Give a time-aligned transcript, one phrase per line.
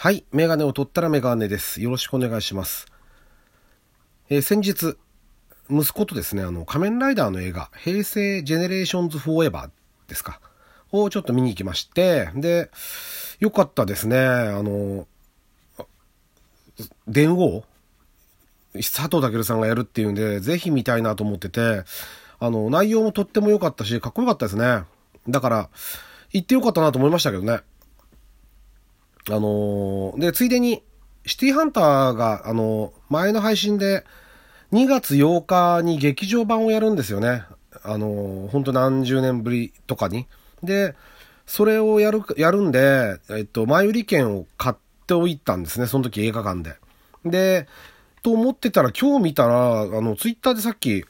[0.00, 0.24] はい。
[0.30, 1.82] メガネを取ったらメガネです。
[1.82, 2.86] よろしくお願いします。
[4.30, 4.96] えー先日、
[5.68, 10.40] 息子とですね、あの、仮面ライダーの映画、平成ジェネレーションズ FOREVER ですか。
[10.92, 12.70] をちょっと見に行きまして、で、
[13.40, 14.18] よかったですね。
[14.20, 15.08] あの、
[17.08, 17.64] 電王
[18.74, 21.82] 佐藤健さんがやるっていうんで、ぜひ見たいなと思ってて、
[22.38, 24.84] あの、内容もとっても良かったし、かっこよかったですね。
[25.28, 25.70] だから、
[26.30, 27.62] 行ってよかったなと思いましたけどね。
[29.30, 30.82] あのーで、ついでに、
[31.26, 34.04] シティハンターが、あのー前の配信で、
[34.72, 37.42] 2月8日に劇場版をやるんですよね。
[37.82, 40.26] あのー、ほんと何十年ぶりとかに。
[40.62, 40.94] で、
[41.46, 45.86] それをやる、やるんで、えっと、前売り券を買っておいたんですね。
[45.86, 46.76] その時映画館で。
[47.24, 47.68] で、
[48.22, 51.04] と思ってたら今日見たら、あの、ツイッターでさっき、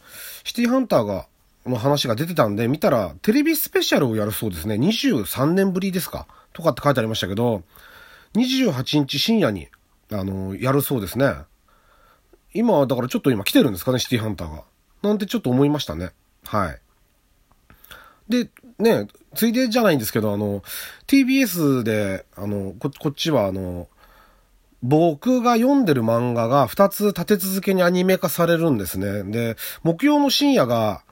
[0.44, 1.26] シティハンターが、
[1.66, 4.76] の話が出てたんで、見たら、テレビスペシャルをやるそうですね。
[4.76, 6.26] 23年ぶりですか？
[6.52, 7.62] とかって書いてありましたけど、
[8.38, 9.68] 28日深夜に、
[10.12, 11.34] あの、やるそうですね。
[12.54, 14.64] 今、だからちょっと今来てるんですかね、シティハンターが。
[15.02, 16.12] なんてちょっと思いましたね。
[16.44, 16.80] はい。
[18.28, 20.62] で、ね、ついでじゃないんですけど、あの、
[21.06, 23.88] TBS で、あの、こ、こっちはあの、
[24.82, 29.24] 僕が読んでる漫画が2つ立て続けにアニメ化されるんですね。
[29.24, 31.02] で、木曜の深夜が、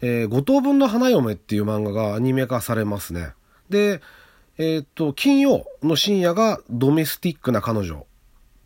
[0.00, 3.30] えー、五等分の花嫁っていう漫画がアニメ化されますね。
[3.70, 4.00] で、
[4.58, 8.04] えっ、と、金曜の深夜がドメスティックな彼女っ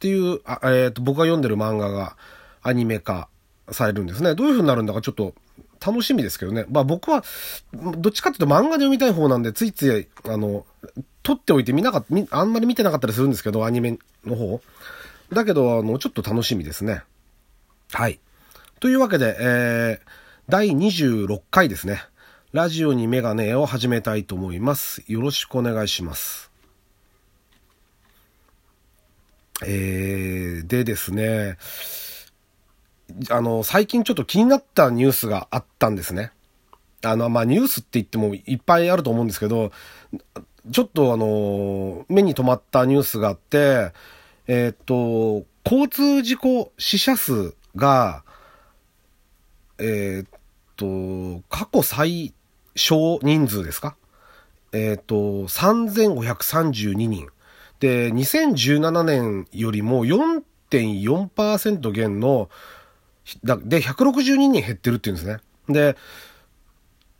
[0.00, 2.16] ていう、あえっ、と、僕が読んでる漫画が
[2.62, 3.28] アニメ化
[3.70, 4.34] されるんですね。
[4.34, 5.34] どういう風になるんだかちょっと
[5.84, 6.64] 楽しみですけどね。
[6.68, 7.22] まあ僕は、
[7.72, 10.66] どっちかっていうと漫画で読みたい方なんで、ついつい、あの、
[11.22, 14.60] 撮っておいて見なかった、あんまり見てなかったりするんですけど、アニメの方。
[15.32, 17.02] だけど、あの、ちょっと楽しみですね。
[17.92, 18.20] はい。
[18.80, 20.08] というわけで、えー、
[20.48, 22.02] 第26回ですね。
[22.56, 25.04] ラジオにメガネを始めたいと思います。
[25.08, 26.50] よろしくお願いします。
[29.62, 31.58] えー、でですね、
[33.28, 36.32] あの、最近ちょっと気になったニュースがあったんですね。
[37.04, 39.70] あの、まあ、ニュースって言ってもいっぱいあると思うんですけど、
[40.72, 43.92] ちょっとあの、目に留まったニュースがあって、
[44.46, 48.24] えーっと、交通事故死者数が、
[49.78, 50.28] えーっ
[50.76, 52.32] と、過去最
[52.76, 53.96] 小人数ですか？
[54.72, 57.26] えーっと、3532人。
[57.80, 62.48] で、2017年よりも4.4%減の、
[63.44, 65.38] で、162人減ってるっていうんですね。
[65.68, 65.96] で、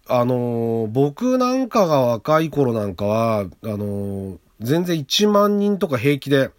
[0.09, 6.51] あのー僕なんかが若い頃なんかは、あのー全然1万人とか平気で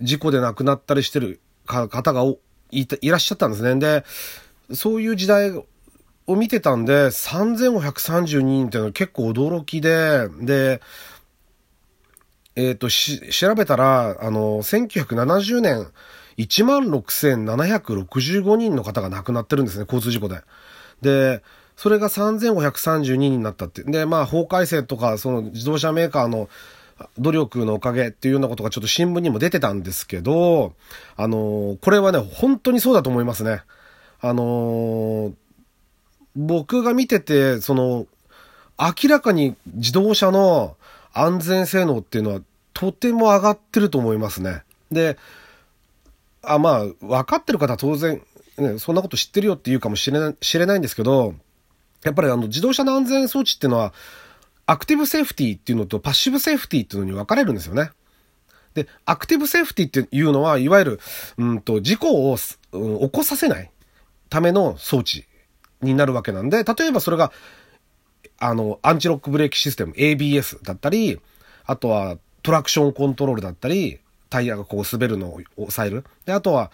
[0.00, 2.38] 事故で亡くなったりしてる方がお
[2.72, 3.76] いいらっしゃったんですね。
[3.76, 4.04] で、
[4.74, 5.52] そういう時代
[6.26, 10.80] を見てたんで、3532人っていうのは結構驚きで、で、
[12.56, 15.88] えっ、と、し、調べたら、あの、1970年、
[16.38, 20.42] 16,765人の方が亡くなってるんですね、交通事故で。
[21.02, 21.42] で、
[21.76, 23.82] それが3532人になったって。
[23.82, 26.48] で、まあ、法改正とか、その自動車メーカーの
[27.18, 30.74] 努力のおかげっていうようなことがちょっと新聞にも出てたんですけど、
[31.16, 33.62] あのこれはね、本当にそうだと思いますね。
[34.20, 35.32] あの
[36.36, 38.06] 僕が見てて、その、
[38.78, 40.76] 明らかに自動車の
[41.12, 42.40] 安全性能っていうのは
[42.72, 44.62] とても上がってると思いますね。
[44.90, 45.16] で、
[46.42, 48.20] あ、まあ、分かってる方は当然、
[48.58, 51.34] ね、そんなこと知ってるよって言うかもしれない、知れないんですけど、
[52.04, 53.92] やっぱりあの、自動車の安全装置っていうのは、
[54.66, 57.90] アクティブセーフティーっていうのとパッシブセーフティーっていうのに分かれるんですよね。
[58.74, 61.00] で、アクティブセーフティーっていうのは、いわゆる、
[61.38, 62.38] うんと、事故を、うん
[62.72, 63.70] 起こさせない
[64.28, 65.24] ための装置
[65.84, 67.32] になるわけなんで、例えばそれが、
[68.38, 71.20] あの、アンチロックブレーキシステム、ABS だったり、
[71.64, 74.00] あとはトラクションコントロールだったり、
[74.30, 76.04] タイヤがこう滑るのを抑える。
[76.26, 76.70] で、あとは、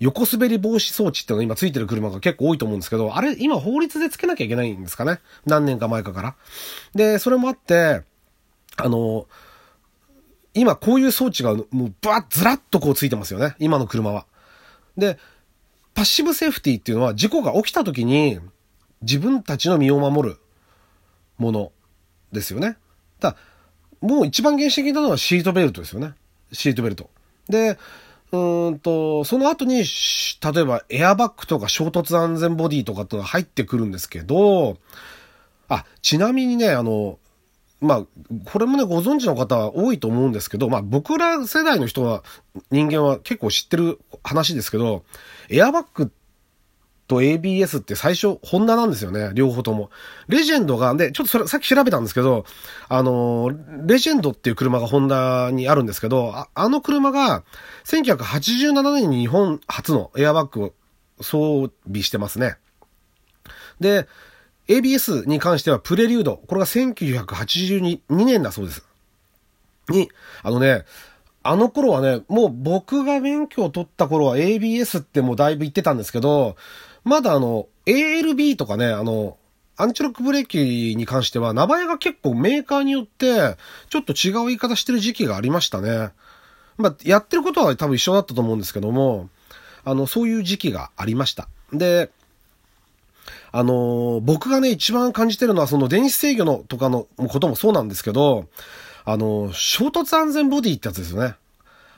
[0.00, 6.36] 横滑り防止装置っていうのが今ついてる車が結構多いと思うんですけど、あれ今法律でつけなきゃいけないんですかね何年か前かから。
[6.94, 8.02] で、それもあって、
[8.76, 9.26] あの、
[10.54, 13.54] 今こういう装置がもうバッずらっとこうついてますよね。
[13.58, 14.26] 今の車は。
[14.96, 15.18] で、
[16.00, 18.40] パッシブセーフティっていうのは事故が起きた時に
[19.02, 20.38] 自分たちの身を守る
[21.36, 21.72] もの
[22.32, 22.78] ですよね。
[23.20, 23.36] ただ
[24.00, 26.14] もう一番原始的なのはシートベルトですよね。
[26.52, 27.10] シートベルト。
[27.50, 27.76] で、
[28.32, 34.78] うんと、その後に、例えばエアバッグとか衝突安全ボディとかってのが入ってくるんですけど、
[35.68, 37.18] あ、ちなみにね、あの、
[37.80, 38.06] まあ、
[38.44, 42.22] これもね、ご存知の方は多いと思うんですけど、まあ、僕ら世代の人は、
[42.70, 45.04] 人間は結構知ってる話ですけど、
[45.48, 46.12] エアバッグ
[47.10, 49.30] と ABS って最初、ホンダなんですよね。
[49.34, 49.90] 両方とも。
[50.28, 52.44] レジェンドが、で、ちょっとそれ、さっき調べたんですけど、
[52.88, 53.50] あの、
[53.84, 57.42] レジェンドっていう車がホンダにあるんですけど、ああの車が、
[57.84, 60.72] 1987年に日本初のエアバッグを
[61.20, 62.58] 装備してますね。
[63.80, 64.06] で、
[64.70, 66.36] ABS に関してはプレリュード。
[66.46, 68.84] これが1982年だそうです。
[69.88, 70.08] に、
[70.44, 70.84] あのね、
[71.42, 76.56] あの頃はね、もう僕が免許を取った頃は ABS ってもうだいぶ言ってたんですけど、
[77.02, 79.36] まだあの、ALB とかね、あの、
[79.76, 83.56] アンチロックブレーキに関しては名前が結構メーカーによって
[83.88, 86.10] ちょっと違う言い方してる時期がありましたね。
[86.76, 89.30] まあ、やってることは多分一緒だったと思うんですけども、
[89.84, 91.48] あの、そういう時期がありました。
[91.72, 92.10] で、
[93.52, 98.46] あの僕がね、一番感じてるのはその電子制御のとかのこともそうなんですけど、
[99.04, 101.34] あの、衝突安全ボディってやつですよね。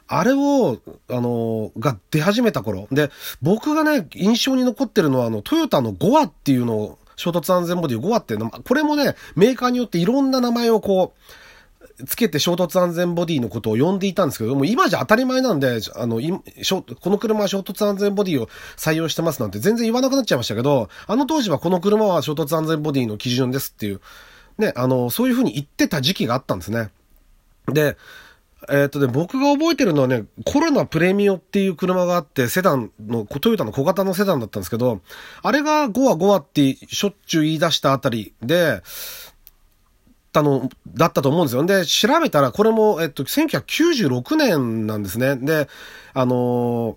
[0.07, 0.79] あれを、
[1.09, 2.87] あの、が出始めた頃。
[2.91, 3.11] で、
[3.41, 11.19] 僕がね、印象に残ってるのは、あの、トヨタのゴアっていうのを、衝突安全ボディゴアっていうの、これもね、メーカーによっていろんな名前をこう、
[12.07, 24.01] つけて衝突安全ボディのことを呼んでいたんですけども、今じゃ当たり前なんで、あの、この車は衝突安全ボディを採用してますなんて全然言わなくなっちゃいましたけど、あの当時はこの車は衝突安全ボディの基準ですっていう、
[24.59, 26.91] ね、あの、そういうふうに言ってた時期があったんですね。
[27.67, 27.97] で、
[28.69, 35.01] えっ、とね、僕が覚えてるのはね、コロナプレミオっていう車があって、セダンの、トヨタの小型のセダンだったんですけど、
[35.43, 38.83] あれが5話5話ってしょっちゅう言い出したあたりで、
[40.33, 41.65] ったの、だったと思うんですよ。
[41.65, 45.37] で、調べたら、これも、えっと、1996年なんですね。
[45.37, 45.69] で、
[46.15, 46.97] あの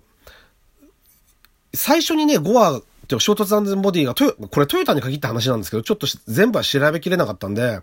[1.74, 2.80] 最初にね、5話
[3.18, 7.80] 衝突安全ボディがトヨ、これトヨタに限った話なんですけど、ちょっと全部は調べきれなかったんで、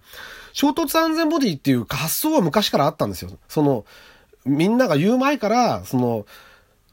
[0.51, 3.31] 衝突安全ボディっていう発想は昔からあったんですよ。
[3.47, 3.85] その、
[4.45, 6.25] みんなが言う前から、その、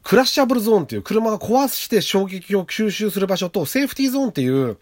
[0.02, 4.78] クラッシャブルゾーンっていう車が壊して衝撃を吸収する場所と、セーフティーゾーンっていう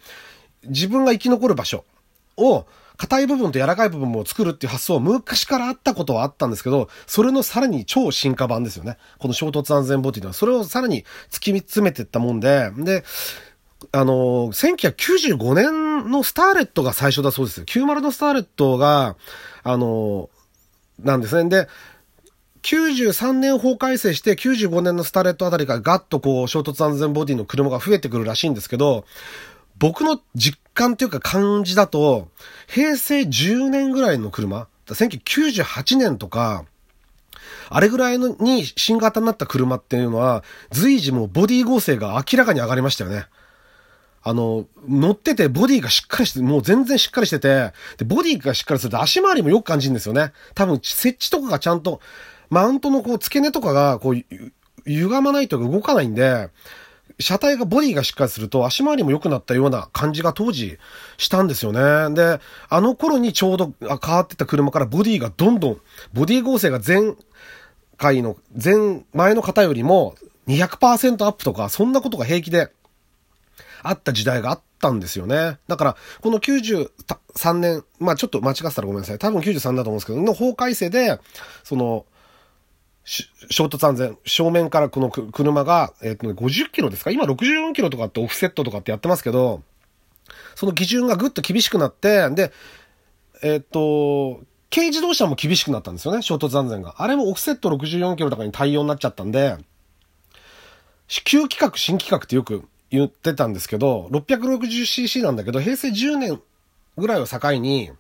[0.65, 1.85] 自分が生き残る場所
[2.37, 2.67] を、
[2.99, 8.99] 硬い部分と柔らかい部分も作るっていう発想は昔からあったことはあったんですけど、それのさらに超進化版ですよね。
[9.19, 10.35] この衝突安全ボディのは。
[10.35, 13.05] それをさらに突き詰めていったもんで、で、
[13.93, 17.63] あの、1995年のスターレットが最初だそうです。
[17.63, 19.17] 90のスターレットが、
[19.63, 20.29] あの、
[20.99, 21.49] なんですね。
[21.49, 21.69] で、
[22.63, 29.05] 93年法改正して95年のスターレットあたりからガッとこう衝突安全ボディの車が増えてくるらしいんですけど、
[29.79, 32.29] 僕の実感というか感じだと、
[32.67, 36.65] 平成10年ぐらいの車、1998年とか、
[37.71, 43.27] あれぐらいのに新型になった車っていうのは、随時もうボディ合成が明らかに上がりましたよね。
[44.23, 50.33] あの、乗っててボディがしっかりして、もう全然しっかりしてて、で、ボディがしっかりすると足回りもよく感じるんですよね。
[50.55, 52.01] 多分、設置とかがちゃんと、
[52.51, 54.15] マウントのこう、付け根とかが、こう、
[54.87, 56.49] 歪まないとか動かないんで、
[57.21, 60.79] 車体が、ボディがしっかりすると足回りも良くなったような感じが当時
[61.17, 62.15] したんですよね。
[62.15, 65.81] で、あの頃にちょうど変わってた車からボディがどんどん、
[66.13, 67.15] ボディ合成が前
[67.97, 70.15] 回の、前、前の方よりも
[70.47, 72.71] 200%アップとか、そんなことが平気で
[73.83, 75.59] あった時代があったんですよね。
[75.67, 79.19] だから、この93年、まあちょっと間違ってたらごめんなさい。
[79.19, 81.19] 多分93だと思うんですけど、の法改正で、
[81.65, 82.07] その、
[83.51, 87.11] 衝突安全、正面からこの車が、えっ、ー、と、ね、50キロですか？
[87.11, 89.63] 今64キロとかってオフセットとかってやってますけど、
[90.55, 92.53] その基準がぐっと厳しくなって、で、
[93.43, 96.97] えっ、ー、と、軽自動車も厳しくなったんですよね、衝突安全が。
[96.99, 99.57] あれもオフセット64キロとかに対応になっちゃったんで、
[101.25, 106.43] 旧規格、新規格ってよく言ってたんですけど、660cc なんだけど、平成10年
[106.99, 107.91] ぐらいを境に、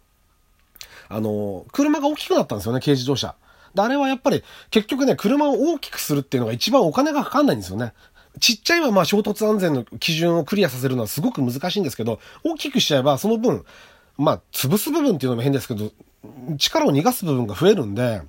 [1.08, 3.34] あの、車が大きくなったんですよね、軽自動車。
[3.78, 7.92] で、あれはやっぱり、結局ね、車を大きくするっていうのが一番お金がかかんないんですよね。
[8.40, 13.64] ちっちゃいはまあ衝突安全の基準をクリアさせるのはすごく難しいんですけど、大きくしちゃえばその分、
[14.16, 15.92] まあ、潰す部分っていうのも変ですけど、
[16.56, 18.22] 力を逃がす部分が増えるんで、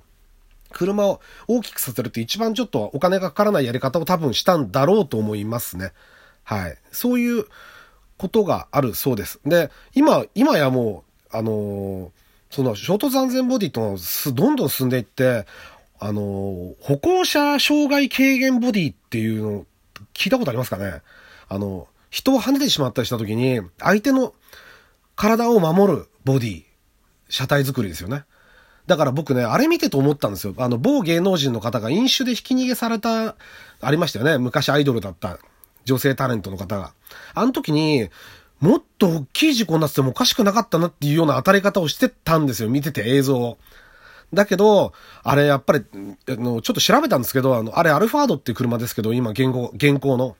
[0.72, 5.92] 車を大きくさせるって一番ちょっとお金がかからないやり方を多分したんだろうと思いますね。
[6.44, 6.78] はい。
[6.92, 7.44] そういう
[8.18, 9.40] ことがあるそうです。
[9.44, 12.19] で、今、今やもう、あのー、
[12.50, 13.96] その衝突安全ボディと
[14.32, 15.46] どんどん進んでいって、
[16.00, 19.66] あの、歩行者障害軽減ボディっていうの
[20.14, 21.02] 聞いたことありますかね？
[21.48, 24.34] あの、人を跳ねてしまったりした時に、相手の
[25.14, 26.64] 体を守るボディ、
[27.28, 28.24] 車体作りですよね。
[28.86, 30.54] だから僕ね、あれ見てと思ったんですよ。
[30.56, 33.36] あの、某芸能人の方が飲酒でひき逃げされた、
[33.80, 34.38] ありましたよね。
[34.38, 35.38] 昔アイドルだった
[35.84, 36.94] 女性タレントの方が。
[37.34, 38.08] あの時に、
[38.60, 42.68] もっと大きい事故になっててもおかしくなかったなっていうような当たり方をしてたんですよ。
[42.68, 43.58] 見てて映像を。
[44.32, 45.84] だけど、あれやっぱり、
[46.28, 50.36] あの、ちょっと調べたんですけど、あの、あれアルファードっていう車ですけど、今現行、現行の。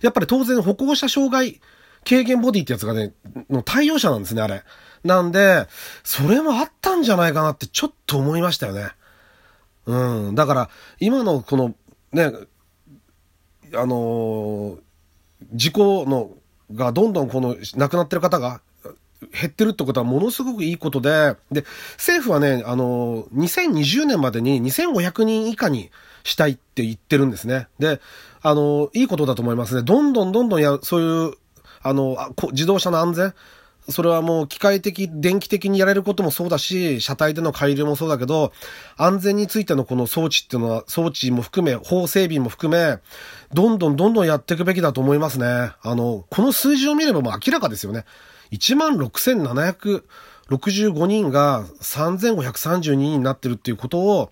[0.00, 1.60] やっぱり当然歩行者障害
[2.08, 3.12] 軽減ボディってやつがね、
[3.50, 4.62] の対応者なんですね、あれ。
[5.04, 5.66] なんで、
[6.04, 8.90] それもあったんじゃないかなってちょっと思いましたよね。
[9.86, 10.34] うん。
[10.34, 10.70] だから、
[11.00, 11.74] 今のこの、
[12.12, 12.32] ね、
[13.74, 14.78] あのー、
[15.52, 16.30] 事故の、
[16.74, 18.60] がどんどんこの亡くなってる方が
[19.32, 21.64] 減ってるってことはものすごくいいことで、で、
[21.96, 25.90] 政府はね、あの、2020年までに2500人以下に
[26.24, 27.68] したいって言ってるんですね。
[27.78, 28.00] で、
[28.42, 29.82] あの、いいことだと思いますね。
[29.82, 31.34] どんどんどんどんや、そういう、
[31.82, 32.16] あの、
[32.52, 33.34] 自動車の安全、
[33.88, 38.52] それはもう機械的、電気的にやれることもそうだし、車体での改良もそうだけど、
[38.98, 42.98] 安全についてのこの装置っていうのは、装置も含め、法整備も含め、
[43.54, 45.72] どんどんどんどんやっていくべきだと思いますね。
[45.82, 48.04] あの、この数字を見ればもう明らかですよね。
[48.52, 54.30] 16,765人が3,532人になってるっていうことを、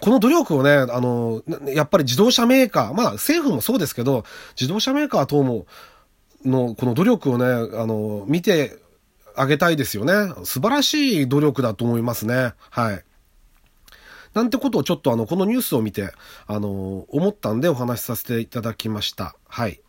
[0.00, 4.24] この努力をね、あの、やっぱり自動車メーカー、まあ政府もそうですけど、
[4.58, 5.66] 自動車メーカー等も、
[6.44, 8.78] の、この努力をね、あの、見て
[9.36, 10.32] あげたいですよね。
[10.44, 12.54] 素晴らしい努力だと思いますね。
[12.70, 13.04] はい。
[14.34, 16.12] なんてことをちょっとあの、このニュースを見て、
[16.46, 19.36] あの、思ったんでお話しさせていただきました。
[19.48, 19.80] はい。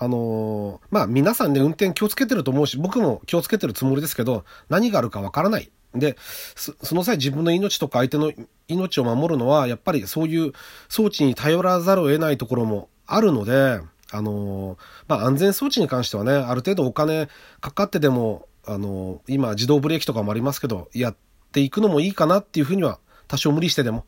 [0.00, 5.70] あのまあ皆さんね、運転気をつけてると思うし、僕も気をつけてるつもりですけど、何があるかわからない。
[5.94, 6.16] で、
[6.54, 8.32] その際自分の命とか相手の
[8.68, 10.52] 命を守るのは、やっぱりそういう
[10.88, 17.28] 装置に頼らざるを得ないところもあるので、あのまあ安全装置に関してはね、ある程度お金
[17.60, 21.16] かかってでも、あの今自動ブレーキとかもありますけど、やっ
[21.52, 24.04] ていくのもいいかなっていうふうには、多少無理してでも、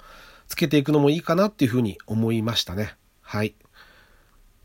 [0.49, 2.97] つけていくのもいいかなっていうふうに思いましたね。
[3.23, 3.55] はい。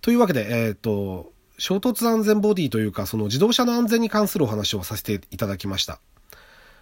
[0.02, 6.00] というわけで、えっ、ー、と、衝突安全ボディというか、その自動車の安全に関するお話をさせていただきました。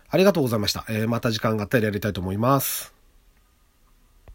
[0.09, 0.85] ありがとうございました。
[0.89, 2.93] えー、また時間があったらやりたいと思います。